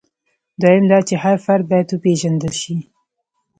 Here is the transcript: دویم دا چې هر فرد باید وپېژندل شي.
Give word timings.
دویم 0.61 0.85
دا 0.91 0.99
چې 1.07 1.15
هر 1.23 1.37
فرد 1.45 1.63
باید 1.71 1.87
وپېژندل 1.91 2.53
شي. 2.61 2.75